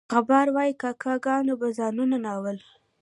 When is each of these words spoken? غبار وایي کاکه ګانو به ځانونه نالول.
غبار 0.13 0.47
وایي 0.55 0.73
کاکه 0.81 1.13
ګانو 1.25 1.53
به 1.59 1.67
ځانونه 1.77 2.17
نالول. 2.25 2.57